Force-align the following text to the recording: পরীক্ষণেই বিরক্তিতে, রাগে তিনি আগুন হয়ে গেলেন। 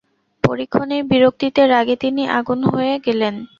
পরীক্ষণেই 0.43 1.03
বিরক্তিতে, 1.03 1.61
রাগে 1.67 1.95
তিনি 1.95 2.23
আগুন 2.29 2.59
হয়ে 2.63 2.95
গেলেন। 3.05 3.35